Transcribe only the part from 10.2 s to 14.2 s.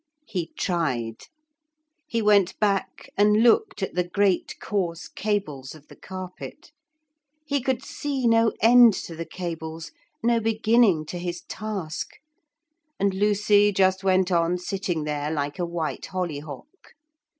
no beginning to his task. And Lucy just